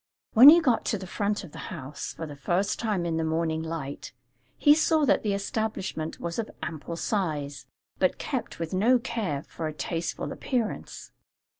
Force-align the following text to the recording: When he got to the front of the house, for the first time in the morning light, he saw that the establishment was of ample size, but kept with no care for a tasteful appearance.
When 0.33 0.49
he 0.49 0.59
got 0.61 0.83
to 0.85 0.97
the 0.97 1.05
front 1.05 1.43
of 1.43 1.51
the 1.51 1.59
house, 1.69 2.11
for 2.15 2.25
the 2.25 2.35
first 2.35 2.79
time 2.79 3.05
in 3.05 3.17
the 3.17 3.23
morning 3.23 3.61
light, 3.61 4.13
he 4.57 4.73
saw 4.73 5.05
that 5.05 5.21
the 5.21 5.33
establishment 5.35 6.19
was 6.19 6.39
of 6.39 6.49
ample 6.63 6.95
size, 6.95 7.67
but 7.99 8.17
kept 8.17 8.57
with 8.57 8.73
no 8.73 8.97
care 8.97 9.43
for 9.43 9.67
a 9.67 9.73
tasteful 9.73 10.31
appearance. 10.31 11.11